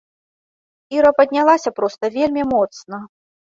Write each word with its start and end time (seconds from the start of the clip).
Іра 0.97 1.11
паднялася 1.21 1.75
проста 1.83 2.13
вельмі 2.19 2.51
моцна. 2.59 3.05